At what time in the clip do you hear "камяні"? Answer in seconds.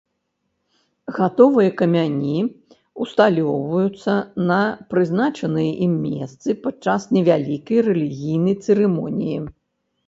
1.81-2.39